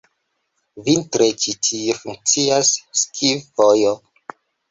Vintre 0.87 1.27
ĉi 1.43 1.53
tie 1.67 1.95
funkcias 1.99 2.73
ski-vojo. 3.05 3.93